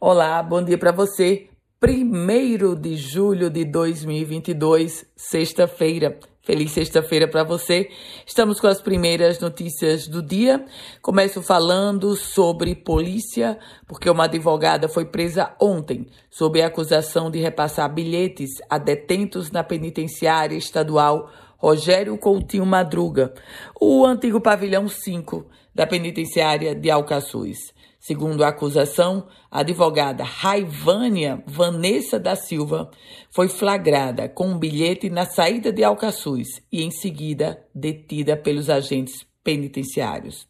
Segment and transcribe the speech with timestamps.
[0.00, 1.48] Olá, bom dia para você.
[1.82, 6.18] 1 de julho de 2022, sexta-feira.
[6.42, 7.88] Feliz sexta-feira para você.
[8.26, 10.64] Estamos com as primeiras notícias do dia.
[11.00, 17.90] Começo falando sobre polícia, porque uma advogada foi presa ontem sob a acusação de repassar
[17.92, 21.30] bilhetes a detentos na penitenciária estadual
[21.64, 23.32] Rogério Coutinho Madruga,
[23.80, 27.72] o antigo pavilhão 5 da penitenciária de Alcaçuz.
[27.98, 32.90] Segundo a acusação, a advogada Raivânia Vanessa da Silva
[33.30, 39.26] foi flagrada com um bilhete na saída de Alcaçuz e, em seguida, detida pelos agentes
[39.42, 40.46] penitenciários.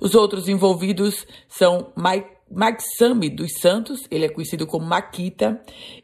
[0.00, 1.92] Os outros envolvidos são
[2.50, 5.62] Maxame dos Santos, ele é conhecido como Maquita,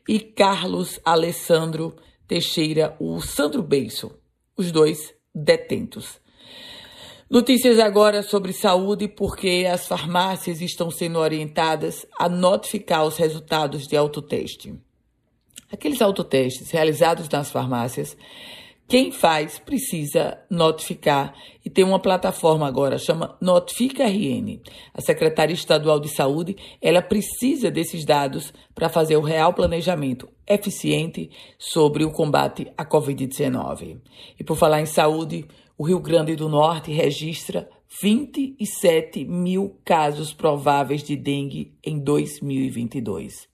[0.09, 1.97] e Carlos Alessandro
[2.29, 4.13] Teixeira, o Sandro Beiço,
[4.59, 6.21] os dois detentos.
[7.31, 13.97] Notícias agora sobre saúde, porque as farmácias estão sendo orientadas a notificar os resultados de
[13.97, 14.75] autoteste.
[15.71, 18.17] Aqueles autotestes realizados nas farmácias,
[18.89, 24.63] quem faz precisa notificar e tem uma plataforma agora, chama Notifica RN.
[24.95, 31.31] A Secretaria Estadual de Saúde, ela precisa desses dados para fazer o real planejamento eficiente
[31.59, 34.01] sobre o combate à Covid-19.
[34.39, 35.45] E por falar em saúde,
[35.77, 37.69] o Rio Grande do Norte registra
[38.01, 43.49] 27 mil casos prováveis de dengue em 2022.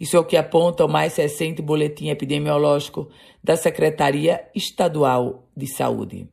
[0.00, 3.08] Isso é o que aponta o mais recente boletim epidemiológico
[3.42, 6.28] da Secretaria Estadual de Saúde.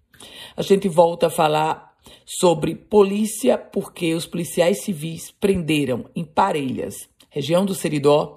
[0.56, 1.94] A gente volta a falar
[2.26, 8.36] sobre polícia porque os policiais civis prenderam em Parelhas, região do Seridó,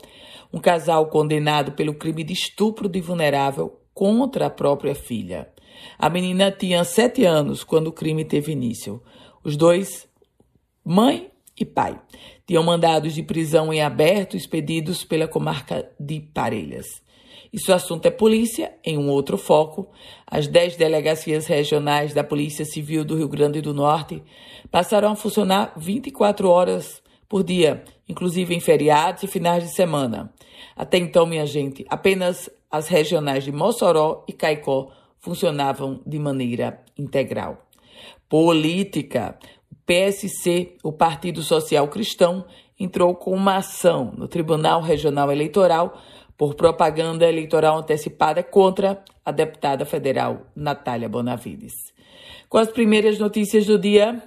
[0.52, 5.48] um casal condenado pelo crime de estupro de vulnerável contra a própria filha.
[5.98, 9.02] A menina tinha sete anos quando o crime teve início.
[9.44, 10.08] Os dois,
[10.84, 12.00] mãe e pai,
[12.46, 16.86] tinham mandados de prisão em aberto expedidos pela comarca de Parelhas.
[17.52, 19.90] E se o assunto é polícia, em um outro foco,
[20.26, 24.22] as dez delegacias regionais da Polícia Civil do Rio Grande do Norte
[24.70, 30.32] passaram a funcionar 24 horas por dia, inclusive em feriados e finais de semana.
[30.74, 37.66] Até então, minha gente, apenas as regionais de Mossoró e Caicó funcionavam de maneira integral.
[38.28, 39.38] Política.
[39.70, 42.44] O PSC, o Partido Social Cristão,
[42.78, 45.98] entrou com uma ação no Tribunal Regional Eleitoral
[46.36, 51.74] por propaganda eleitoral antecipada contra a deputada federal Natália Bonavides.
[52.48, 54.22] Com as primeiras notícias do dia,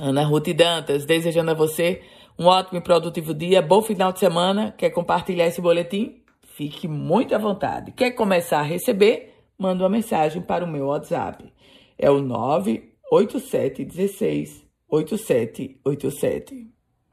[0.00, 2.02] Ana Ruth Dantas, desejando a você
[2.38, 4.72] um ótimo e produtivo dia, bom final de semana.
[4.76, 6.22] Quer compartilhar esse boletim?
[6.42, 7.92] Fique muito à vontade.
[7.92, 9.34] Quer começar a receber?
[9.58, 11.52] manda uma mensagem para o meu WhatsApp.
[11.98, 16.77] É o 98716 8787.